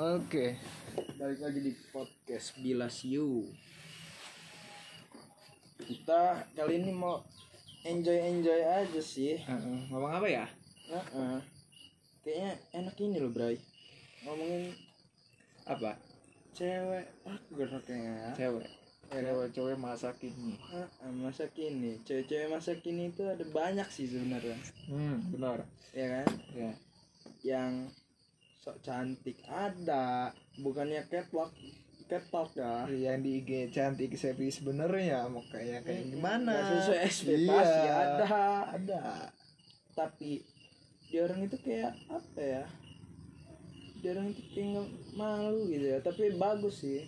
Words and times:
Oke, 0.00 0.56
balik 1.20 1.44
lagi 1.44 1.60
di 1.60 1.76
podcast 1.92 2.56
Bilas 2.56 3.04
You. 3.04 3.44
Kita 5.76 6.40
kali 6.56 6.80
ini 6.80 6.88
mau 6.88 7.20
enjoy 7.84 8.16
enjoy 8.16 8.64
aja 8.64 8.96
sih. 8.96 9.36
Heeh, 9.36 9.92
ngomong 9.92 10.08
apa 10.08 10.24
ya? 10.24 10.48
Kayaknya 12.24 12.52
enak 12.80 12.96
ini 12.96 13.20
loh, 13.20 13.28
Bray. 13.28 13.60
Ngomongin 14.24 14.72
Apa? 15.68 16.00
cewek 16.56 17.04
aku 17.28 17.60
kayaknya 17.84 18.32
ya. 18.32 18.32
Cewek. 18.40 18.64
Cewek-cewek 19.12 19.76
masa 19.76 20.16
kini. 20.16 20.56
Heeh, 20.56 21.12
masa 21.12 21.44
kini, 21.52 22.00
cewek-cewek 22.08 22.48
masa 22.48 22.72
kini 22.80 23.12
itu 23.12 23.28
ada 23.28 23.44
banyak 23.52 23.92
sih 23.92 24.08
sebenarnya. 24.08 24.56
Hmm, 24.88 25.28
benar. 25.28 25.68
Ya 25.92 26.24
kan? 26.24 26.28
Ya. 26.56 26.72
Yang 27.44 27.92
sok 28.60 28.76
cantik 28.80 29.40
ada, 29.44 30.28
bukannya 30.56 31.00
catwalk 31.06 31.50
catwalk 32.04 32.52
ya. 32.52 32.84
Yang 32.86 33.18
di 33.18 33.30
IG 33.38 33.50
cantik 33.70 34.12
tapi 34.12 34.46
sebenarnya 34.46 35.24
mau 35.26 35.40
kayak 35.44 35.80
kayak 35.82 36.10
gimana? 36.10 36.52
Nggak 36.52 36.70
sesuai 36.78 37.00
ekspektasi 37.02 37.76
Iya. 37.80 37.94
ada 37.96 38.26
ada 38.70 39.02
tapi 39.90 40.44
dia 41.04 41.24
orang 41.24 41.42
itu 41.42 41.56
kayak 41.58 41.92
apa 42.06 42.38
ya 42.38 42.64
dia 43.96 44.10
orang 44.12 44.30
itu 44.30 44.42
kayak 44.50 44.86
malu 45.12 45.66
gitu 45.66 45.86
ya 45.86 45.98
tapi 46.00 46.32
bagus 46.32 46.80
sih 46.80 47.04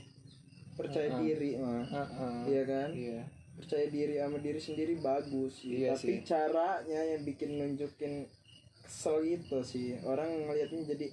percaya 0.73 1.09
Uh-uh. 1.11 1.21
diri 1.21 1.51
mah 1.57 1.85
Heeh. 1.85 2.37
iya 2.49 2.63
kan 2.65 2.89
Iya. 2.91 3.23
percaya 3.55 3.87
diri 3.87 4.15
sama 4.17 4.37
diri 4.39 4.61
sendiri 4.61 4.95
bagus 4.99 5.53
sih 5.61 5.85
Iya 5.85 5.95
tapi 5.95 6.21
sih. 6.21 6.27
caranya 6.27 7.01
yang 7.07 7.23
bikin 7.23 7.51
nunjukin 7.57 8.13
kesel 8.83 9.23
gitu 9.23 9.63
sih 9.63 9.97
orang 10.03 10.29
ngelihatnya 10.43 10.85
jadi 10.91 11.07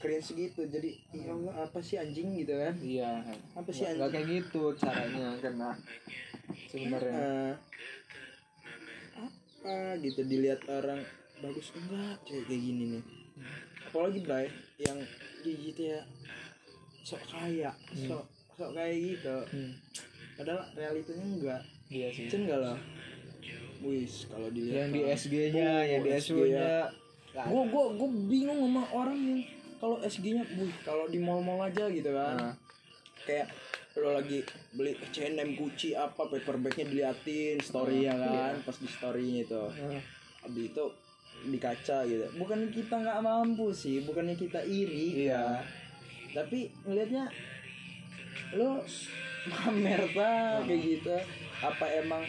cringe 0.00 0.32
gitu 0.32 0.64
jadi 0.64 0.90
ya 1.12 1.28
Allah 1.28 1.54
apa 1.60 1.78
sih 1.78 1.94
anjing 1.94 2.32
gitu 2.34 2.56
kan 2.56 2.72
Iya. 2.74 3.20
Apa 3.52 3.68
sih, 3.68 3.84
nggak 3.86 4.10
kayak 4.10 4.26
gitu 4.26 4.72
caranya 4.74 5.36
karena 5.38 5.68
sebenarnya. 6.66 7.12
Eh, 7.12 7.52
apa 9.60 9.74
gitu 10.00 10.20
dilihat 10.24 10.64
orang 10.66 11.04
bagus 11.38 11.68
enggak 11.74 12.16
cewek 12.24 12.44
kayak 12.46 12.62
gini 12.62 12.84
nih 12.90 13.04
apalagi 13.82 14.20
Bray 14.22 14.48
yang 14.78 14.98
gitu 15.42 15.82
ya 15.86 16.00
sok 17.02 17.20
kaya 17.26 17.70
sok 17.98 18.24
sok 18.54 18.70
kayak 18.72 18.96
gitu 18.96 19.36
Hmm. 19.50 19.72
padahal 20.34 20.64
realitanya 20.72 21.24
enggak 21.26 21.62
Iya 21.90 22.08
sih. 22.08 22.30
Cen 22.30 22.46
enggak 22.46 22.60
lah 22.62 22.78
wis 23.80 24.28
kalau 24.28 24.48
dilihat 24.48 24.76
Yang 24.78 24.90
di 24.92 25.00
SG-nya, 25.10 25.64
Oh, 25.66 25.82
yang 25.82 26.02
di 26.04 26.10
SG 26.12 26.24
SU-nya. 26.30 26.68
ya. 27.32 27.42
gua 27.44 27.62
gua 27.66 27.84
gua 27.90 28.08
bingung 28.28 28.60
sama 28.62 28.84
orang 28.90 29.18
yang 29.18 29.40
kalau 29.80 29.96
SG-nya 29.98 30.44
wih 30.54 30.70
kalau 30.84 31.08
di 31.08 31.16
mall-mall 31.16 31.64
aja 31.64 31.88
gitu 31.88 32.12
kan. 32.12 32.36
Nah, 32.36 32.54
kayak 33.24 33.48
lo 33.96 34.14
lagi 34.14 34.44
beli 34.70 34.94
H&M 34.94 35.58
Gucci 35.58 35.96
apa 35.96 36.28
paper 36.28 36.60
bagnya 36.60 36.86
diliatin 36.86 37.58
story 37.58 38.06
ya 38.06 38.14
kan 38.14 38.54
pas 38.62 38.76
di 38.76 38.86
storynya 38.86 39.40
itu. 39.42 39.64
Nah, 39.66 40.00
abis 40.46 40.64
itu 40.70 40.84
di 41.48 41.58
kaca 41.58 42.04
gitu. 42.04 42.26
Bukan 42.36 42.68
kita 42.70 43.00
nggak 43.00 43.18
mampu 43.24 43.72
sih 43.72 44.04
bukannya 44.04 44.36
kita 44.36 44.60
iri 44.62 45.26
Iya. 45.26 45.64
tapi 46.30 46.70
ngelihatnya 46.86 47.26
lo 48.54 48.78
pamer 49.50 50.02
ta 50.14 50.62
kayak 50.62 50.80
gitu. 50.84 51.16
Apa 51.58 51.84
emang 51.98 52.22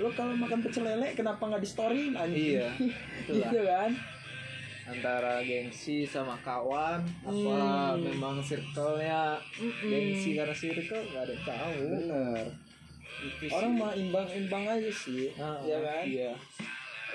lo 0.00 0.08
kalau 0.14 0.32
makan 0.32 0.64
pecel 0.64 0.86
lele 0.86 1.12
kenapa 1.12 1.44
nggak 1.44 1.60
di 1.60 1.68
story 1.68 2.02
anjing? 2.16 2.56
Iya, 2.56 2.68
gitu 3.36 3.60
kan 3.62 3.90
antara 4.86 5.42
gengsi 5.42 6.06
sama 6.06 6.38
kawan 6.40 7.02
apa 7.20 7.34
Hmm. 7.34 7.98
memang 7.98 8.38
circle-nya. 8.38 9.34
Gengsi 9.82 10.38
karena 10.38 10.54
circle 10.54 11.02
nggak 11.04 11.22
ada 11.22 11.32
yang 11.32 11.44
tahu. 11.44 11.80
Bener. 11.90 12.44
Itu 13.16 13.44
orang 13.50 13.72
mah 13.74 13.92
imbang-imbang 13.92 14.64
aja 14.68 14.92
sih 14.92 15.32
Ah, 15.34 15.58
ya 15.60 15.78
kan? 15.80 16.04
Iya. 16.06 16.32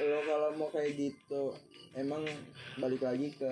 Lo 0.02 0.20
kalau 0.22 0.50
mau 0.56 0.68
kayak 0.68 0.98
gitu 0.98 1.54
emang 1.94 2.26
balik 2.76 3.00
lagi 3.00 3.32
ke 3.32 3.52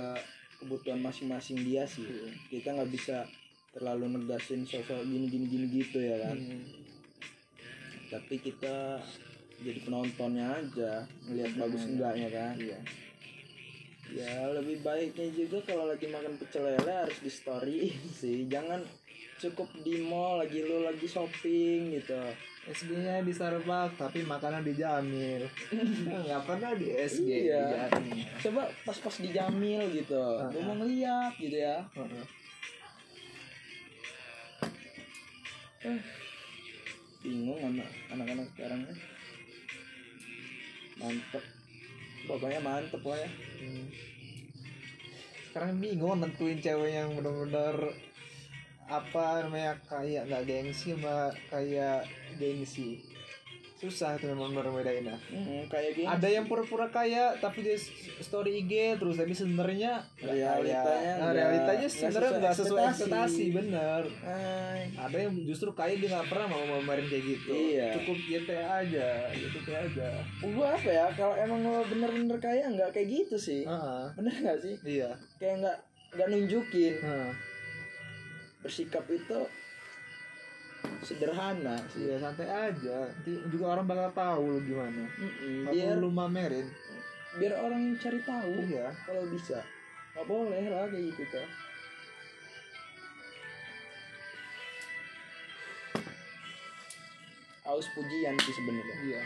kebutuhan 0.58 1.00
masing-masing 1.00 1.63
dia 1.63 1.88
sih. 1.88 2.03
Kita 2.50 2.75
nggak 2.75 2.91
bisa 2.91 3.24
terlalu 3.69 4.12
negasin 4.12 4.66
sosok 4.66 5.06
gini 5.06 5.29
gini 5.29 5.46
gini 5.47 5.66
gitu 5.72 6.00
ya 6.00 6.19
kan? 6.22 6.35
Hmm. 6.35 6.63
tapi 8.09 8.41
kita 8.41 8.97
jadi 9.62 9.85
penontonnya 9.85 10.50
aja 10.50 11.06
ngelihat 11.22 11.53
bagus 11.56 11.85
enggaknya 11.85 12.25
kan? 12.34 12.58
Iya 12.58 12.79
ya 14.09 14.50
lebih 14.52 14.81
baiknya 14.81 15.28
juga 15.30 15.62
kalau 15.64 15.86
lagi 15.86 16.08
makan 16.08 16.34
pecel 16.36 16.66
lele 16.66 16.90
harus 16.90 17.18
di 17.20 17.30
story 17.30 17.94
sih. 18.20 18.46
Jangan 18.46 18.81
cukup 19.40 19.72
di 19.81 20.03
mall 20.03 20.44
lagi 20.44 20.59
lu 20.62 20.84
lagi 20.84 21.06
shopping 21.06 21.96
gitu. 21.96 22.20
SG-nya 22.70 23.24
di 23.24 23.31
Starbucks 23.31 23.97
tapi 23.97 24.22
makanan 24.22 24.62
di 24.62 24.75
Jamil. 24.75 25.47
Nggak 26.28 26.44
pernah 26.44 26.75
di 26.75 26.92
SG 26.92 27.47
Iya. 27.47 27.62
di 27.64 27.74
Jamil. 27.74 28.25
coba 28.44 28.62
pas-pas 28.84 29.16
di 29.18 29.30
Jamil 29.31 29.81
gitu. 29.96 30.22
Lu 30.53 30.59
mau 30.62 30.76
ngeliat 30.76 31.34
gitu 31.40 31.56
ya. 31.56 31.81
Bingung 37.20 37.59
anak 37.59 37.90
anak-anak 38.12 38.47
sekarang 38.53 38.81
kan 38.84 38.97
mantep 41.00 41.44
pokoknya 42.29 42.62
mantep 42.62 43.01
lah 43.01 43.17
ya 43.17 43.29
Hmm. 43.59 43.85
sekarang 45.50 45.81
bingung 45.81 46.22
nentuin 46.22 46.62
cewek 46.62 46.94
yang 46.94 47.12
benar-benar 47.17 47.75
apa 48.85 49.44
namanya 49.44 49.75
kayak 49.90 50.29
nggak 50.29 50.45
gengsi 50.45 50.94
sama 50.94 51.34
kayak 51.50 52.06
gengsi 52.38 53.01
susah 53.79 54.12
itu 54.13 54.28
memang 54.28 54.51
benar 54.51 54.67
bedainnya 54.69 55.16
hmm, 55.25 55.66
kayak 55.66 55.95
gini 55.95 56.03
ada 56.03 56.28
yang 56.28 56.45
pura-pura 56.45 56.85
kaya 56.85 57.31
tapi 57.38 57.63
dia 57.63 57.79
story 58.19 58.59
IG 58.59 58.73
terus 58.95 59.16
tapi 59.16 59.31
sebenarnya 59.31 60.03
nggak 60.17 60.35
Realitanya 60.35 60.84
kaya. 60.84 61.00
Nah, 61.09 61.16
nggak- 61.17 61.34
realitanya 61.34 61.88
sebenarnya 61.88 62.31
nggak 62.38 62.56
sesuai 62.56 62.81
ekspektasi. 62.85 63.44
bener 63.50 64.03
Ay, 64.22 64.81
ada 64.94 65.17
yang 65.17 65.34
justru 65.41 65.72
kaya 65.72 65.95
dia 65.95 66.12
nggak 66.12 66.28
pernah 66.28 66.47
mau 66.50 66.62
memamerin 66.62 67.07
kayak 67.07 67.23
gitu 67.25 67.50
Iya. 67.50 67.88
cukup 67.95 68.17
GTA 68.22 68.67
aja 68.79 69.07
gitu 69.31 69.57
aja 69.66 70.07
gua 70.46 70.67
apa 70.72 70.90
ya 70.90 71.06
kalau 71.13 71.35
emang 71.35 71.59
lo 71.61 71.79
bener-bener 71.85 72.38
kaya 72.38 72.67
nggak 72.67 72.91
kayak 72.91 73.07
gitu 73.07 73.35
sih 73.35 73.63
Heeh. 73.63 74.03
bener 74.13 74.35
nggak 74.35 74.59
sih 74.59 74.75
iya 74.84 75.16
kayak 75.38 75.63
nggak 75.63 75.78
nggak 76.11 76.28
nunjukin 76.28 76.94
Heeh. 77.00 77.31
bersikap 78.59 79.07
itu 79.07 79.40
sederhana 81.01 81.75
sih 81.91 82.07
Iya 82.07 82.16
santai 82.19 82.47
aja. 82.47 82.97
Nanti 83.07 83.33
juga 83.50 83.66
orang 83.73 83.85
bakal 83.85 84.09
tahu 84.13 84.44
lu 84.55 84.59
gimana. 84.63 85.03
Nggak 85.66 85.73
biar 85.73 85.88
perlu 85.95 86.09
mamerin. 86.09 86.67
biar 87.29 87.53
orang 87.61 87.94
cari 88.01 88.19
tahu 88.25 88.53
Iya. 88.66 88.89
kalau 89.05 89.22
bisa 89.29 89.61
nggak 90.17 90.25
boleh 90.25 90.66
lah 90.66 90.89
kayak 90.89 91.13
gitu 91.13 91.23
tuh 91.29 91.45
aus 97.66 97.85
pujian 97.94 98.33
sih 98.41 98.53
sebenarnya 98.55 98.95
Iya. 99.05 99.22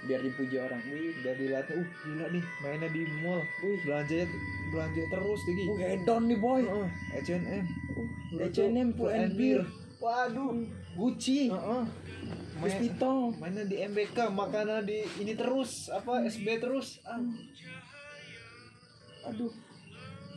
biar 0.00 0.20
dipuji 0.24 0.56
orang 0.56 0.80
wih 0.88 1.12
Udah 1.20 1.34
dilihat, 1.36 1.68
uh 1.76 1.84
gila 2.00 2.26
nih 2.32 2.44
mainnya 2.64 2.88
di 2.88 3.04
mall. 3.20 3.44
Uh 3.60 3.76
belanja 3.84 4.24
belanja 4.72 5.02
terus 5.12 5.40
tinggi. 5.44 5.64
uh 5.68 5.76
hedon 5.76 6.22
nih 6.24 6.38
boy 6.40 6.60
Heeh. 6.64 6.88
H&M. 7.20 7.64
Uh, 7.92 8.08
H&M 8.48 8.88
full 8.96 9.12
and 9.12 9.36
beer 9.36 9.60
Waduh. 10.00 10.64
Gucci 10.96 11.48
Heeh. 11.48 11.84
Main, 12.60 12.76
Vuitton 12.76 13.32
mainnya 13.40 13.64
di 13.64 13.80
MBK, 13.80 14.28
makanan 14.28 14.84
di 14.84 15.00
ini 15.16 15.32
terus, 15.32 15.88
apa 15.88 16.20
SB 16.24 16.60
terus. 16.60 17.00
Ah. 17.04 17.16
aduh 19.22 19.52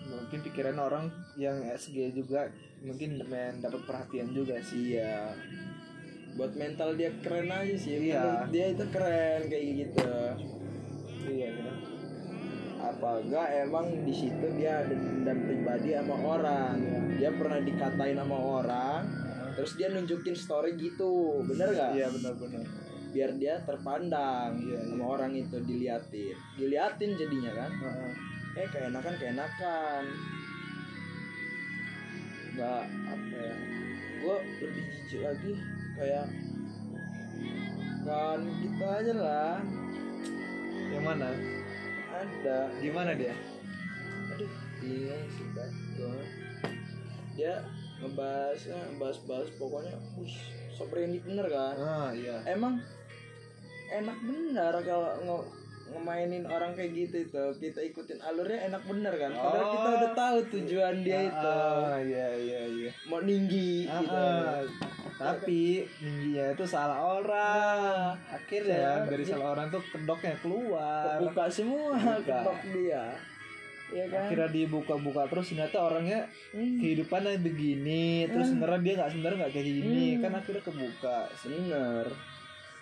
Mungkin 0.04 0.40
pikiran 0.44 0.76
orang 0.78 1.08
yang 1.36 1.64
SG 1.66 2.12
juga 2.12 2.52
mungkin 2.80 3.24
main 3.28 3.60
dapat 3.60 3.84
perhatian 3.84 4.32
juga 4.32 4.60
sih. 4.60 4.94
iya 4.94 5.32
buat 6.34 6.52
mental 6.54 6.96
dia 6.96 7.14
keren 7.20 7.48
aja 7.48 7.76
sih 7.78 8.12
Iya. 8.12 8.20
Menurut 8.20 8.52
dia 8.52 8.66
itu 8.70 8.86
keren 8.90 9.42
kayak 9.48 9.66
gitu 9.80 10.12
Iya, 11.24 11.48
kan? 11.56 11.76
apa 12.84 13.10
enggak 13.22 13.48
emang 13.64 13.86
di 14.04 14.12
situ 14.12 14.46
dia 14.60 14.84
ada 14.84 14.92
dendam 14.92 15.40
pribadi 15.40 15.96
sama 15.96 16.16
orang 16.20 16.76
dia 17.16 17.32
pernah 17.32 17.60
dikatain 17.64 18.20
sama 18.20 18.36
orang 18.60 19.02
terus 19.54 19.78
dia 19.78 19.88
nunjukin 19.90 20.34
story 20.34 20.74
gitu 20.76 21.42
bener 21.46 21.70
gak 21.72 21.92
Iya 21.94 22.08
benar-benar. 22.10 22.66
biar 23.14 23.30
dia 23.38 23.62
terpandang 23.62 24.58
Iya, 24.58 24.90
sama 24.90 25.06
orang 25.14 25.38
itu 25.38 25.62
diliatin. 25.62 26.34
Diliatin 26.58 27.14
jadinya 27.14 27.52
kan? 27.54 27.72
Heeh. 27.72 28.14
eh 28.54 28.68
keenakan 28.70 29.14
keenakan. 29.18 30.04
Nggak 32.54 32.82
apa 32.86 33.36
ya? 33.38 33.56
Gue 34.18 34.38
lebih 34.62 34.84
jijik 34.90 35.22
lagi 35.22 35.52
kayak 35.94 36.26
kan 38.02 38.40
kita 38.62 38.88
aja 39.00 39.14
lah. 39.14 39.58
Yang 40.90 41.04
mana? 41.04 41.30
ada. 42.14 42.60
Gimana 42.78 43.12
dia? 43.14 43.34
aduh 44.34 44.50
iya 44.82 45.14
sih 45.30 45.46
betul 45.54 46.18
dia 47.38 47.62
ngebahas 48.04 48.60
ngebahas 48.68 49.18
bahas 49.24 49.48
pokoknya 49.54 49.96
wih 50.16 50.36
sok 50.70 50.88
berani 50.90 51.18
bener 51.20 51.48
kan? 51.48 51.76
Ah 51.76 52.10
iya. 52.12 52.36
Emang 52.46 52.82
enak 53.90 54.18
bener 54.20 54.74
kalau 54.82 55.12
nge- 55.20 55.50
ngemainin 55.86 56.44
orang 56.44 56.74
kayak 56.74 56.92
gitu 56.92 57.16
itu. 57.22 57.44
Kita 57.60 57.80
ikutin 57.80 58.18
alurnya 58.20 58.66
enak 58.68 58.82
bener 58.84 59.14
kan? 59.14 59.32
Padahal 59.32 59.68
kita 59.70 59.86
Oh. 59.86 59.96
udah 59.96 60.12
tahu 60.14 60.38
tujuan 60.50 60.96
dia 61.00 61.20
itu. 61.24 61.50
ah 61.54 62.00
iya 62.00 62.28
iya 62.34 62.62
iya. 62.68 62.92
Mau 63.06 63.22
tinggi 63.22 63.86
Ah, 63.86 64.00
gitu. 64.00 64.18
ah. 64.18 64.62
tapi 65.16 65.62
tingginya 65.96 66.46
itu 66.52 66.66
salah 66.66 67.00
orang. 67.16 68.18
Akhirnya 68.26 68.82
Salah- 68.98 69.08
dari 69.08 69.24
salah 69.24 69.48
orang 69.52 69.68
tuh 69.70 69.84
kedoknya 69.86 70.34
keluar. 70.38 71.22
Buka 71.22 71.46
semua 71.48 71.94
Kebuka. 71.94 72.26
ketok 72.42 72.60
dia 72.74 73.04
ya 73.94 74.06
kan? 74.08 74.22
Akhirnya 74.24 74.50
dibuka-buka 74.50 75.22
terus 75.26 75.46
ternyata 75.48 75.78
orangnya 75.80 76.20
Hmm, 76.50 76.78
kehidupannya 76.78 77.40
begini 77.40 78.04
terus 78.26 78.48
Hmm. 78.48 78.58
sebenarnya 78.58 78.82
dia 78.82 78.94
nggak 78.96 79.10
sebenarnya 79.10 79.38
nggak 79.40 79.54
kayak 79.54 79.68
gini 79.70 80.04
Hmm. 80.10 80.20
kan 80.20 80.32
akhirnya 80.36 80.62
kebuka 80.62 81.18
bener. 81.40 82.08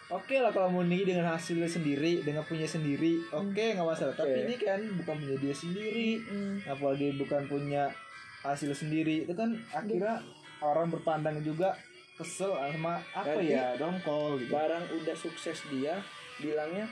Oke 0.10 0.36
lah 0.36 0.52
kalau 0.52 0.68
mau 0.70 0.84
tinggi 0.84 1.08
dengan 1.08 1.24
hasilnya 1.30 1.68
sendiri 1.68 2.20
dengan 2.20 2.44
punya 2.44 2.66
sendiri 2.66 3.16
oke 3.30 3.56
nggak 3.70 3.86
masalah. 3.86 4.12
Tapi 4.12 4.28
Oke. 4.30 4.44
ini 4.44 4.56
kan 4.58 4.80
bukan 4.98 5.16
punya 5.18 5.38
dia 5.38 5.54
sendiri. 5.54 6.10
Hmm. 6.22 6.56
apalagi 6.66 7.16
bukan 7.16 7.42
punya 7.46 7.84
hasil 8.42 8.72
sendiri. 8.74 9.24
Itu 9.24 9.32
kan 9.34 9.56
akhirnya 9.70 10.20
orang 10.60 10.90
berpandang 10.90 11.40
juga 11.40 11.72
kesel 12.14 12.52
sama 12.52 13.00
apa 13.10 13.34
Berarti- 13.34 13.50
ya 13.50 13.74
dongkol 13.76 14.38
gitu. 14.38 14.52
barang 14.52 14.84
udah 14.94 15.16
sukses 15.16 15.58
dia 15.70 15.96
bilangnya 16.38 16.86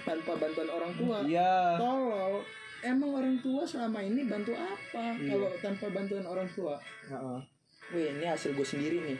tanpa 0.00 0.32
bantuan 0.34 0.66
orang 0.66 0.92
tua. 0.96 1.18
Iya. 1.22 1.76
Tolol 1.76 2.40
emang 2.82 3.10
orang 3.14 3.36
tua 3.40 3.62
selama 3.62 4.02
ini 4.02 4.26
bantu 4.26 4.52
apa? 4.58 5.14
Iya. 5.16 5.34
kalau 5.34 5.48
tanpa 5.62 5.86
bantuan 5.94 6.26
orang 6.26 6.48
tua? 6.52 6.76
Heeh. 7.08 7.40
Wih 7.94 8.06
ini 8.18 8.24
hasil 8.26 8.54
gue 8.54 8.66
sendiri 8.66 8.98
nih. 9.02 9.18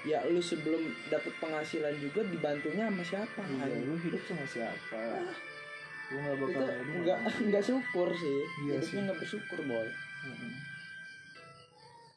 Ya 0.00 0.24
lu 0.24 0.40
sebelum 0.40 0.80
dapet 1.12 1.32
penghasilan 1.40 1.92
juga 2.00 2.24
dibantunya 2.24 2.88
sama 2.88 3.04
siapa? 3.04 3.42
Iya, 3.44 3.64
Anjing. 3.68 3.84
lu 3.84 3.96
hidup 4.00 4.22
sama 4.24 4.46
siapa? 4.48 5.00
Lu 6.10 6.16
nggak 6.20 6.36
itu 6.36 6.44
bakal 6.48 6.64
nggak 7.04 7.18
nggak 7.52 7.64
syukur 7.64 8.08
sih. 8.12 8.40
Iya 8.68 8.80
hidupnya 8.80 9.00
nggak 9.10 9.18
bersyukur 9.20 9.58
boy. 9.64 9.88
Heeh. 10.20 10.54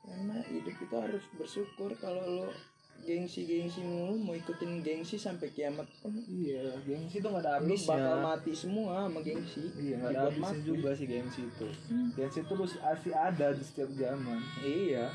karena 0.03 0.35
hidup 0.51 0.75
kita 0.83 0.95
harus 0.99 1.23
bersyukur 1.39 1.95
kalau 1.95 2.23
lo 2.27 2.47
gengsi 2.51 2.72
gengsi 3.03 3.81
mulu 3.83 4.15
mau 4.15 4.31
ikutin 4.31 4.79
gengsi 4.79 5.19
sampai 5.19 5.51
kiamat 5.51 5.83
pun. 5.99 6.15
Iya 6.15 6.71
gengsi 6.87 7.19
tuh 7.19 7.29
nggak 7.35 7.43
ada 7.43 7.59
lu 7.59 7.75
bakal 7.75 7.99
habisnya 7.99 8.15
mati 8.23 8.51
semua 8.55 8.93
sama 9.05 9.19
gengsi. 9.19 9.63
Iya 9.75 9.95
nggak 9.99 10.11
ada 10.15 10.21
habisnya 10.31 10.61
juga 10.63 10.89
sih 10.95 11.05
gengsi 11.07 11.41
itu. 11.43 11.67
Hmm. 11.91 12.09
gengsi 12.15 12.39
itu 12.41 12.53
terus 12.55 12.73
masih 12.79 13.13
ada 13.13 13.47
di 13.51 13.63
setiap 13.63 13.89
zaman. 13.91 14.39
Iya. 14.63 15.05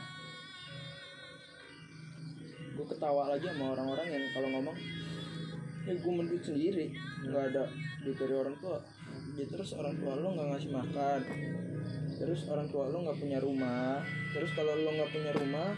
Gue 2.77 2.87
ketawa 2.87 3.33
lagi 3.35 3.49
sama 3.51 3.75
orang-orang 3.75 4.07
yang 4.07 4.25
kalau 4.31 4.49
ngomong, 4.55 4.77
ya 5.83 5.93
gue 5.99 6.13
menduit 6.15 6.45
sendiri, 6.47 6.95
nggak 7.27 7.45
ada 7.51 7.67
duit 8.07 8.15
dari 8.15 8.35
orang 8.37 8.55
tua. 8.63 8.79
Ya 9.35 9.45
terus 9.51 9.75
orang 9.75 9.99
tua 9.99 10.15
lo 10.15 10.31
nggak 10.37 10.49
ngasih 10.55 10.71
makan, 10.71 11.21
terus 12.23 12.47
orang 12.47 12.71
tua 12.71 12.87
lo 12.87 13.03
nggak 13.03 13.19
punya 13.19 13.43
rumah, 13.43 13.99
terus 14.31 14.55
kalau 14.55 14.79
lo 14.79 14.95
nggak 14.95 15.11
punya 15.11 15.33
rumah, 15.35 15.75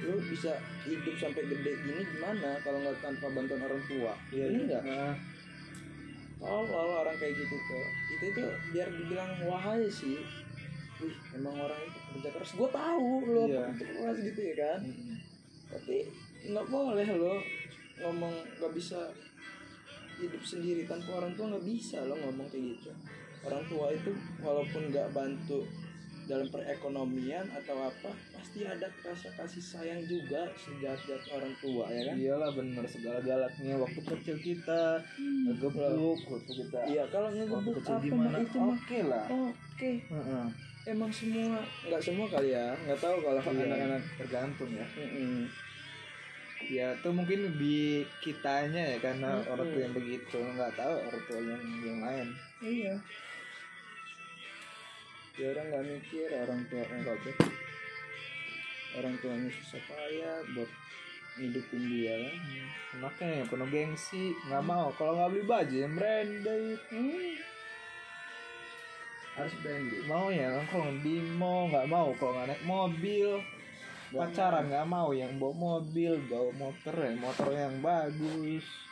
lo 0.00 0.16
bisa 0.22 0.52
hidup 0.82 1.14
sampai 1.14 1.42
gede 1.44 1.72
gini 1.76 2.02
gimana 2.06 2.56
kalau 2.60 2.80
nggak 2.80 2.98
tanpa 2.98 3.26
bantuan 3.30 3.60
orang 3.60 3.82
tua? 3.84 4.12
Iya 4.30 4.46
enggak? 4.48 4.82
nah, 4.82 5.14
Tolol 6.40 6.72
orang 7.04 7.16
kayak 7.20 7.36
gitu 7.36 7.52
tuh. 7.52 7.86
Itu 8.16 8.24
itu 8.32 8.42
biar 8.72 8.88
dibilang 8.88 9.30
wahai 9.44 9.84
sih. 9.86 10.16
Wih, 11.00 11.16
emang 11.36 11.56
orang 11.56 11.80
itu 11.84 11.98
kerja 12.12 12.28
keras. 12.32 12.50
Gue 12.56 12.68
tahu 12.68 13.08
lo 13.28 13.44
Iya. 13.44 13.64
kerja 13.72 13.84
keras 13.92 14.16
gitu 14.20 14.40
ya 14.40 14.54
kan. 14.56 14.78
mm-mm. 14.80 15.16
Tapi 15.68 15.96
nggak 16.48 16.66
boleh 16.66 17.08
lo 17.12 17.34
ngomong 18.00 18.34
nggak 18.56 18.72
bisa 18.72 19.12
hidup 20.16 20.40
sendiri 20.40 20.84
tanpa 20.84 21.20
orang 21.20 21.32
tua 21.36 21.52
nggak 21.52 21.66
bisa 21.68 22.00
lo 22.08 22.16
ngomong 22.16 22.48
kayak 22.48 22.76
gitu. 22.76 22.90
Orang 23.40 23.64
tua 23.68 23.92
itu 23.92 24.12
walaupun 24.40 24.82
nggak 24.88 25.12
bantu 25.12 25.64
dalam 26.30 26.46
perekonomian 26.46 27.42
atau 27.50 27.76
apa 27.82 28.10
pasti 28.30 28.62
ada 28.62 28.86
rasa 29.02 29.28
kasih 29.34 29.58
sayang 29.58 30.02
juga 30.06 30.46
sejat-jat 30.54 31.18
orang 31.34 31.50
tua 31.58 31.90
ya 31.90 32.02
kan? 32.06 32.14
Iyalah 32.14 32.50
bener 32.54 32.84
segala 32.86 33.18
galaknya 33.20 33.74
waktu 33.74 34.00
kecil 34.00 34.36
kita 34.38 35.02
ngegebuk 35.18 36.22
waktu 36.22 36.52
kita 36.54 36.78
iya 36.86 37.02
kalau 37.10 37.28
waktu 37.28 37.42
ngegebuk 37.42 37.74
kecil 37.82 37.94
apa 37.98 38.04
gimana? 38.06 38.36
itu 38.38 38.58
oke 38.62 38.98
lah. 39.04 39.24
oke. 39.26 39.90
Heeh. 40.06 40.46
emang 40.88 41.10
semua 41.12 41.60
nggak 41.84 42.00
semua 42.00 42.26
kali 42.30 42.56
ya 42.56 42.72
nggak 42.86 43.00
tahu 43.02 43.16
kalau 43.20 43.40
Iya, 43.42 43.66
anak-anak 43.68 44.02
tergantung 44.16 44.70
ya. 44.72 44.86
Mm-mm. 44.96 45.42
ya 46.70 46.86
itu 46.94 47.08
mungkin 47.10 47.40
di 47.58 48.00
kitanya 48.22 48.94
ya 48.94 48.98
karena 49.02 49.28
Mm-mm. 49.34 49.50
orang 49.52 49.66
tua 49.68 49.80
yang 49.82 49.94
begitu. 49.96 50.38
Nggak 50.40 50.72
tahu 50.78 50.94
orang 50.94 51.22
tua 51.28 51.40
yang 51.42 51.62
yang 51.84 51.98
lain. 52.00 52.28
Iya 52.60 52.94
ya 55.40 55.56
orang 55.56 55.66
nggak 55.72 55.84
mikir 55.88 56.28
orang 56.36 56.60
tua 56.68 56.84
enggak 56.92 57.16
tuh 57.24 57.36
orang 59.00 59.14
tuanya 59.24 59.48
susah 59.48 59.80
payah 59.88 60.36
buat 60.52 60.70
ngidupin 61.40 61.82
dia 61.88 62.14
kan 62.20 62.36
makanya 63.00 63.48
penuh 63.48 63.68
gengsi 63.72 64.34
nggak 64.50 64.64
mau. 64.66 64.92
Kalau 64.98 65.16
nggak 65.16 65.30
beli 65.32 65.44
baju 65.46 65.74
yang 65.74 65.94
branded. 65.96 66.80
Hmm. 66.92 67.34
harus 69.38 69.54
branded. 69.62 70.02
Mau 70.10 70.28
ya 70.28 70.60
kalau 70.68 70.90
di 71.00 71.22
mall 71.38 71.70
nggak 71.72 71.88
mau. 71.88 72.12
Kalau 72.18 72.36
nggak 72.36 72.48
naik 72.50 72.64
mobil 72.66 73.40
Nggak 74.10 74.20
pacaran 74.34 74.64
nggak 74.68 74.88
mau. 74.90 75.08
Yang 75.14 75.32
bawa 75.38 75.54
mobil 75.54 76.12
bawa 76.26 76.50
motor 76.58 76.94
ya 76.98 77.10
motor 77.14 77.48
yang 77.54 77.78
bagus 77.78 78.89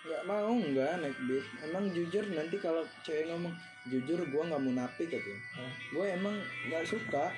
nggak 0.00 0.22
mau 0.24 0.52
nggak 0.52 0.92
naik 1.04 1.18
beat 1.28 1.44
emang 1.64 1.84
jujur 1.92 2.24
nanti 2.32 2.56
kalau 2.56 2.80
cewek 3.02 3.28
ngomong 3.28 3.52
jujur 3.88 4.20
gua 4.28 4.44
nggak 4.44 4.60
munafik 4.62 5.08
gitu 5.08 5.32
Hah? 5.56 5.72
gue 5.92 6.06
emang 6.12 6.36
nggak 6.68 6.84
suka 6.84 7.32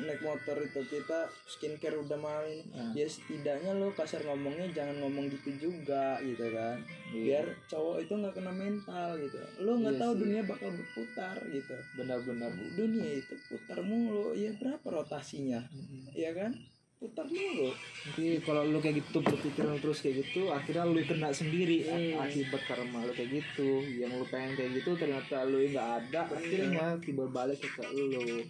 naik 0.00 0.22
motor 0.22 0.58
itu. 0.58 0.80
Kita 0.86 1.26
skincare 1.46 1.98
udah 1.98 2.18
mahal 2.18 2.46
ini 2.46 2.62
Hah. 2.70 2.94
ya 2.94 3.06
setidaknya 3.06 3.74
lo 3.74 3.90
kasar 3.90 4.22
ngomongnya 4.22 4.70
jangan 4.70 5.02
ngomong 5.02 5.26
gitu 5.30 5.50
juga 5.58 6.18
gitu 6.22 6.46
kan. 6.50 6.78
Biar 7.10 7.46
cowok 7.66 8.06
itu 8.06 8.12
nggak 8.14 8.34
kena 8.38 8.52
mental 8.54 9.18
gitu. 9.18 9.38
Lo 9.62 9.78
nggak 9.78 9.94
Iya 9.94 10.02
tahu 10.02 10.12
sih. 10.14 10.20
dunia 10.22 10.42
bakal 10.46 10.70
berputar 10.70 11.36
gitu. 11.50 11.74
Benar-benar 11.94 12.50
dunia 12.74 13.10
itu 13.10 13.34
putar 13.46 13.78
mulu. 13.82 14.34
Ya 14.34 14.50
berapa 14.58 14.86
rotasinya? 14.86 15.62
Ya 16.14 16.30
kan 16.34 16.54
putar 17.00 17.24
mulu 17.24 17.72
nanti 17.72 18.36
kalau 18.44 18.68
lu 18.68 18.76
kayak 18.76 19.00
gitu 19.00 19.24
berpikiran 19.24 19.80
terus 19.80 20.04
kayak 20.04 20.20
gitu 20.20 20.52
akhirnya 20.52 20.84
lu 20.84 21.00
kena 21.00 21.32
sendiri. 21.32 21.88
Hmm. 21.88 22.20
akibat 22.20 22.60
karma 22.68 23.08
lu 23.08 23.12
kayak 23.16 23.40
gitu. 23.40 23.80
Yang 23.88 24.20
lu 24.20 24.26
pengen 24.28 24.52
kayak 24.60 24.70
gitu 24.76 24.90
ternyata 25.00 25.48
lu 25.48 25.64
nggak 25.64 25.88
ada. 26.04 26.20
Akhirnya 26.28 26.86
tiba 27.00 27.24
balik 27.32 27.56
ke 27.56 27.68
ke 27.72 27.84
lu. 27.88 28.44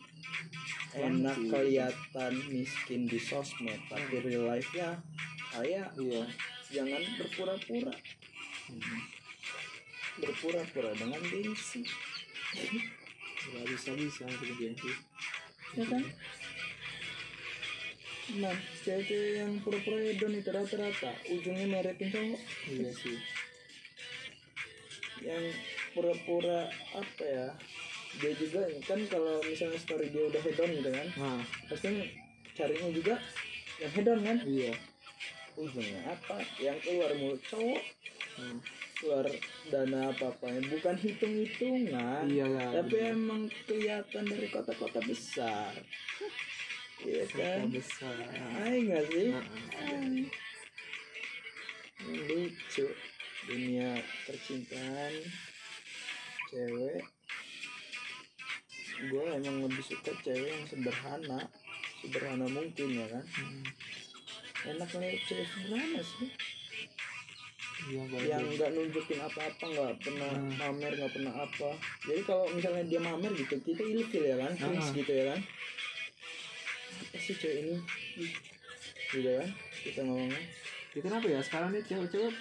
Enak 0.91 1.39
Anjing. 1.39 1.51
kelihatan 1.55 2.33
miskin 2.51 3.07
di 3.07 3.23
sosmed 3.23 3.79
tapi 3.87 4.27
real 4.27 4.51
life 4.51 4.67
nya 4.75 4.99
kaya 5.55 5.87
iya. 5.95 6.23
jangan 6.75 6.99
berpura-pura. 7.15 7.95
Berpura-pura 10.19 10.91
dengan 10.99 11.23
gengsi 11.23 11.87
nggak 13.51 13.67
bisa 13.73 13.91
bisa 13.97 14.25
gitu 14.27 14.55
gengsi 14.59 14.93
ya 15.79 15.85
kan 15.87 16.03
nah 18.39 18.55
cewek-cewek 18.87 19.43
yang 19.43 19.59
pura-pura 19.59 19.99
hedon 19.99 20.39
itu 20.39 20.51
rata-rata 20.55 21.11
ujungnya 21.27 21.67
meretin 21.67 22.09
cowok 22.15 22.41
iya 22.71 22.91
sih. 22.95 23.19
Yang 25.21 25.45
pura-pura 25.93 26.71
apa 26.95 27.25
ya? 27.27 27.49
Dia 28.23 28.33
juga 28.39 28.67
kan 28.87 29.01
kalau 29.11 29.43
misalnya 29.43 29.79
story 29.83 30.11
dia 30.15 30.31
udah 30.31 30.43
hedon 30.43 30.71
gitu 30.79 30.91
kan 30.95 31.09
nah. 31.19 31.43
pasti 31.67 31.89
carinya 32.55 32.89
juga 32.95 33.15
yang 33.83 33.93
hedon 33.99 34.21
kan? 34.23 34.37
Iya. 34.47 34.73
Ujungnya 35.59 36.01
apa? 36.07 36.37
Yang 36.63 36.79
keluar 36.87 37.11
mulut 37.19 37.43
cowok 37.51 37.83
Hmm. 38.31 38.57
keluar 38.97 39.27
dana 39.69 40.15
apa 40.15 40.33
apa 40.33 40.49
bukan 40.71 40.97
hitung 40.97 41.35
hitungan 41.45 42.25
iyalah 42.31 42.73
tapi 42.73 42.97
emang 43.13 43.53
kelihatan 43.69 44.25
dari 44.25 44.49
kota-kota 44.49 45.03
besar 45.05 45.77
iya 47.05 47.25
kan? 47.29 47.69
besar 47.73 48.15
Ay 48.61 48.77
nggak 48.85 49.05
sih? 49.09 49.29
Ay. 49.77 50.29
lucu 52.01 52.87
dunia 53.45 53.91
percintaan 54.25 55.15
cewek. 56.49 57.03
Gue 59.01 59.25
emang 59.33 59.65
lebih 59.65 59.85
suka 59.85 60.13
cewek 60.21 60.49
yang 60.49 60.65
sederhana 60.65 61.41
sederhana 62.01 62.47
mungkin 62.49 62.89
ya 62.97 63.07
kan? 63.09 63.25
Hmm. 63.37 63.65
enak 64.61 64.89
ngeliat 64.93 65.21
cewek 65.25 65.47
sederhana 65.47 66.01
sih. 66.01 66.29
Iya, 67.81 68.05
yang 68.29 68.45
nggak 68.45 68.77
nunjukin 68.77 69.21
apa-apa 69.25 69.65
nggak 69.65 69.93
pernah 70.05 70.33
Hmm. 70.37 70.53
pamer 70.57 70.93
nggak 71.01 71.13
pernah 71.17 71.33
apa. 71.33 71.71
Jadi 72.05 72.21
kalau 72.29 72.45
misalnya 72.53 72.85
dia 72.85 73.01
mamer 73.01 73.33
gitu 73.33 73.57
kita 73.57 73.81
ilfil 73.81 74.21
ya 74.21 74.37
kan? 74.37 74.53
Cringe 74.53 74.85
Ah. 74.85 74.93
gitu 74.93 75.13
ya 75.13 75.25
kan 75.33 75.41
apa 77.03 77.17
sih 77.17 77.35
cewek 77.35 77.57
ini 77.63 77.77
gitu 79.11 79.31
kan 79.33 79.49
kita 79.81 80.01
ngomongnya 80.03 80.43
Ya 80.91 80.99
kenapa 81.01 81.23
ya 81.25 81.39
sekarang 81.39 81.71
nih 81.71 81.87
cewek-cewek 81.87 82.35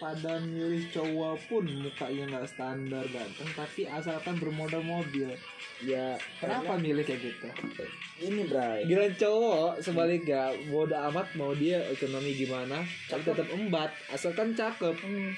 pada 0.00 0.40
milih 0.40 0.88
cowok 0.88 1.36
pun 1.46 1.68
mukanya 1.68 2.24
nggak 2.26 2.48
standar 2.48 3.04
ganteng 3.06 3.44
tapi 3.52 3.84
asalkan 3.84 4.40
bermodal 4.40 4.80
mobil. 4.80 5.28
ya 5.80 6.16
Kenapa 6.40 6.80
milih 6.80 7.04
kayak 7.04 7.20
gitu? 7.20 7.44
karena 7.44 7.84
ini 8.18 8.42
bray 8.46 8.88
Gila 8.88 9.04
cowok 9.12 9.70
sebaliknya 9.78 10.48
bodo 10.66 10.96
amat 11.12 11.28
mau 11.34 11.52
dia 11.52 11.76
ekonomi 11.86 12.32
gimana 12.32 12.80
tapi 13.04 13.20
tetap 13.22 13.44
embat 13.50 13.92
asalkan 14.08 14.56
cakep. 14.56 14.96
Hmm. 14.96 15.36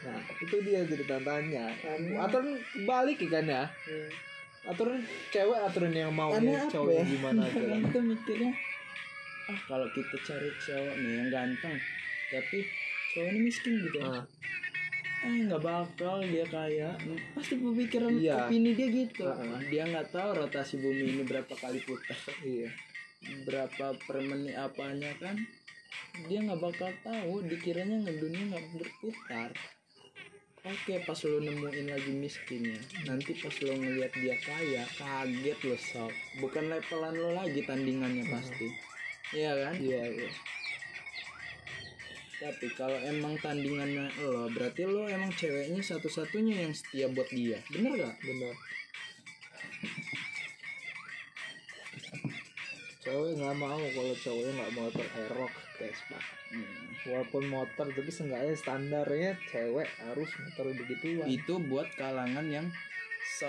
Nah 0.00 0.20
itu 0.40 0.56
dia 0.64 0.88
jadi 0.88 1.04
tantannya. 1.04 1.66
Karena- 1.76 2.24
Aturan 2.24 2.56
balik 2.84 3.20
kan 3.28 3.44
ya. 3.44 3.68
Hmm. 3.84 4.08
Aturan 4.64 5.00
cewek 5.28 5.60
aturan 5.60 5.92
yang 5.92 6.10
mau 6.10 6.30
Karena 6.30 6.58
apa 6.58 6.70
cowoknya 6.70 6.98
ya? 6.98 7.04
gimana 7.08 7.40
aja. 7.46 7.60
Kita 7.78 8.00
mikirnya 8.00 8.52
ah 9.48 9.60
kalau 9.64 9.88
kita 9.88 10.16
cari 10.22 10.50
cowok 10.60 10.94
nih 10.98 11.12
yang 11.14 11.28
ganteng 11.30 11.76
tapi 12.28 12.58
cowok 13.10 13.28
ini 13.30 13.40
miskin 13.42 13.80
gitu 13.80 13.96
Ah, 13.98 14.20
eh 15.18 15.40
nggak 15.42 15.58
bakal 15.58 16.20
dia 16.20 16.44
kaya 16.44 16.92
pasti 17.32 17.56
pemikiran 17.56 18.12
Iya. 18.12 18.44
opini 18.44 18.76
dia 18.76 18.86
gitu 18.86 19.24
Heeh. 19.24 19.72
dia 19.72 19.88
nggak 19.88 20.12
tahu 20.12 20.36
rotasi 20.36 20.76
bumi 20.76 21.00
ini 21.10 21.22
berapa 21.24 21.48
kali 21.48 21.80
putar 21.80 22.12
iya. 22.44 22.68
berapa 23.42 23.96
per 23.98 24.20
menit 24.20 24.52
apanya 24.52 25.16
kan 25.16 25.40
dia 26.28 26.38
nggak 26.38 26.60
bakal 26.60 26.92
tahu 27.00 27.40
dikiranya 27.42 28.04
dunia 28.04 28.52
nggak 28.52 28.64
berputar 28.76 29.48
oke 30.68 30.94
pas 31.08 31.20
lo 31.24 31.40
nemuin 31.40 31.86
lagi 31.88 32.12
miskinnya 32.12 32.76
nanti 33.08 33.32
pas 33.40 33.56
lo 33.64 33.72
ngelihat 33.72 34.12
dia 34.20 34.36
kaya 34.44 34.84
kaget 35.00 35.58
lo 35.64 35.76
sok 35.80 36.12
bukan 36.44 36.68
levelan 36.68 37.16
lo 37.16 37.30
lagi 37.32 37.64
tandingannya 37.64 38.24
pasti. 38.28 38.68
Iya 39.28 39.52
kan? 39.52 39.74
Iya, 39.76 40.02
iya. 40.08 40.30
tapi 42.38 42.70
kalau 42.70 42.94
emang 43.02 43.34
tandingannya 43.42 44.14
lo 44.22 44.46
berarti 44.52 44.86
lo 44.86 45.10
emang 45.10 45.32
ceweknya 45.34 45.82
satu-satunya 45.82 46.68
yang 46.68 46.72
setia 46.76 47.10
buat 47.10 47.26
dia. 47.32 47.58
Bener 47.72 47.98
gak 47.98 48.14
Benar. 48.22 48.54
Cewek 53.02 53.40
nggak 53.40 53.56
mau 53.56 53.80
kalau 53.96 54.14
cowoknya 54.20 54.52
nggak 54.52 54.72
motor 54.76 55.06
Aerox 55.16 55.67
Vespa. 55.78 56.18
Hmm. 56.50 56.90
Walaupun 57.06 57.46
motor 57.46 57.86
tapi 57.86 58.10
seenggaknya 58.10 58.52
standarnya 58.52 59.30
cewek 59.46 59.86
harus 60.02 60.30
motor 60.36 60.74
begituan. 60.74 61.24
itu 61.24 61.54
buat 61.64 61.86
kalangan 61.94 62.44
yang 62.44 62.66
so 63.30 63.46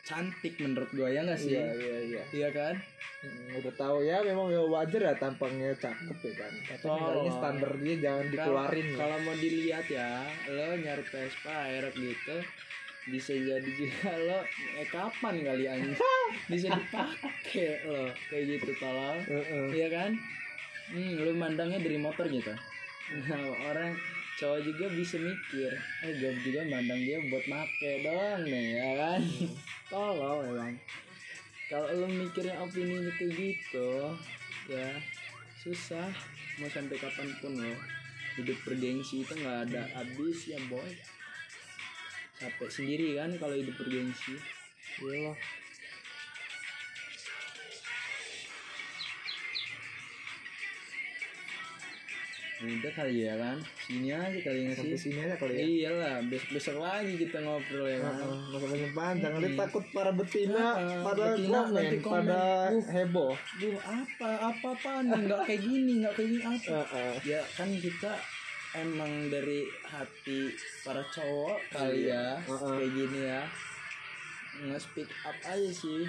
cantik 0.00 0.56
menurut 0.56 0.88
gua 0.90 1.06
ya 1.06 1.20
nggak 1.20 1.36
sih 1.36 1.52
Iya 1.52 1.68
iya 1.74 1.96
iya. 2.02 2.22
iya 2.34 2.50
kan 2.50 2.74
Hmm, 3.18 3.50
udah 3.50 3.74
tahu 3.74 4.06
ya 4.06 4.22
memang 4.22 4.46
ya 4.46 4.62
wajar 4.62 5.02
ya 5.02 5.10
tampangnya 5.12 5.74
cakep 5.74 6.18
ya 6.22 6.32
kan. 6.38 6.52
Tapi 6.54 6.86
Oh. 6.86 6.94
seenggaknya 6.94 7.32
standar 7.34 7.70
dia 7.76 7.94
jangan 7.98 8.26
dikeluarin 8.30 8.86
kalau, 8.86 8.94
ya. 8.94 8.98
kalau 9.02 9.16
mau 9.18 9.34
dilihat 9.36 9.86
ya 9.90 10.08
lo 10.48 10.66
nyari 10.78 11.02
Vespa 11.02 11.54
aerok 11.66 11.94
gitu 11.98 12.36
bisa 13.08 13.32
jadi 13.34 13.70
juga 13.74 14.10
lo 14.14 14.38
eh 14.78 14.86
kapan 14.86 15.34
kali 15.42 15.64
anjing 15.66 15.98
bisa 16.52 16.68
dipakai 16.70 17.68
lo 17.82 18.06
kayak 18.30 18.44
gitu 18.54 18.70
tolong 18.78 19.18
Heeh. 19.26 19.66
iya 19.74 19.88
kan 19.90 20.10
hmm, 20.92 21.24
lu 21.24 21.32
mandangnya 21.36 21.78
dari 21.80 21.98
motor 22.00 22.24
gitu? 22.28 22.52
Nah 23.28 23.42
orang 23.72 23.96
cowok 24.38 24.60
juga 24.62 24.86
bisa 24.94 25.18
mikir 25.18 25.72
eh 26.06 26.12
gue 26.14 26.32
juga 26.46 26.62
mandang 26.68 27.00
dia 27.02 27.18
buat 27.26 27.44
make 27.50 27.90
doang 28.04 28.42
nih 28.46 28.66
ya 28.78 28.90
kan? 28.96 29.20
Tolong 29.90 30.40
emang. 30.54 30.74
Kalau 31.68 31.88
lu 31.92 32.06
mikirnya 32.08 32.56
opini 32.60 33.08
gitu 33.12 33.24
gitu 33.32 33.90
ya 34.68 34.96
susah. 35.60 36.08
Mau 36.58 36.70
sampai 36.70 36.98
kapan 36.98 37.28
pun 37.38 37.54
lo 37.54 37.74
hidup 38.38 38.58
bergengsi 38.62 39.26
itu 39.26 39.34
nggak 39.34 39.70
ada 39.70 39.82
habis 39.98 40.46
ya 40.46 40.58
boy. 40.70 40.90
Capek 42.38 42.70
sendiri 42.70 43.18
kan 43.18 43.34
kalau 43.36 43.58
hidup 43.58 43.74
bergengsi. 43.74 44.38
Iyalah. 45.02 45.38
Udah 52.58 52.90
kali 52.90 53.22
ya 53.22 53.34
kan 53.34 53.54
sini 53.78 54.10
aja 54.10 54.34
kali 54.36 54.58
nggak 54.64 54.76
Sampai 54.76 54.90
sih 54.92 55.02
sini 55.08 55.18
aja 55.20 55.36
kali 55.36 55.52
ya. 55.52 55.62
iyalah 55.62 56.14
besok 56.26 56.50
besok 56.52 56.76
lagi 56.78 57.14
kita 57.16 57.38
ngobrol 57.38 57.86
ya 57.86 57.98
kan 58.00 58.14
nggak 58.18 58.58
usah 58.58 58.68
banyak 58.68 58.92
panjang. 58.92 59.32
Nanti 59.32 59.48
Hmm. 59.48 59.60
takut 59.60 59.84
para 59.88 60.10
betina 60.10 60.66
Heeh, 60.74 60.98
pada 61.00 61.22
betina 61.28 61.58
komen, 61.60 61.72
nanti 61.72 61.96
komen. 61.98 62.18
pada 62.24 62.40
Uh. 62.68 62.82
heboh. 62.90 63.32
Duh, 63.56 63.76
apa 63.80 64.28
apa 64.44 64.68
apa 64.72 64.90
nih 65.00 65.20
nggak 65.24 65.40
kayak 65.44 65.62
gini 65.62 65.92
nggak 66.00 66.14
kayak 66.14 66.28
gini 66.28 66.42
apa 66.42 66.70
Heeh. 66.82 67.12
ya 67.24 67.40
kan 67.54 67.68
kita 67.72 68.12
emang 68.74 69.12
dari 69.28 69.60
hati 69.82 70.40
para 70.82 71.02
cowok 71.06 71.58
kali 71.70 72.10
ya 72.10 72.36
Heeh. 72.38 72.58
kayak 72.74 72.90
gini 72.92 73.20
ya 73.24 73.42
nge 74.60 74.78
speak 74.80 75.06
up 75.22 75.38
aja 75.44 75.70
sih 75.70 76.02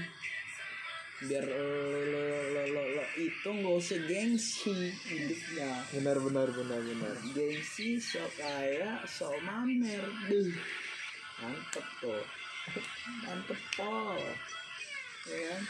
biar 1.20 1.44
lo 1.44 2.00
lo 2.08 2.22
lo 2.56 2.64
lo, 2.72 2.84
lo 2.96 3.06
itu 3.20 3.50
nggak 3.52 3.76
usah 3.76 4.00
gengsi 4.08 4.96
hidupnya. 5.04 5.72
Benar 5.92 6.18
benar 6.24 6.48
benar 6.48 6.80
benar. 6.80 7.16
gengsi 7.36 8.00
sok 8.00 8.30
kaya 8.40 9.04
sok 9.04 9.36
mamer. 9.44 10.04
Duh 10.32 10.56
mantep 11.44 11.88
tuh 12.00 12.24
mantep 13.28 13.60
pol. 13.76 14.20
Ya 15.28 15.38
kan 15.52 15.62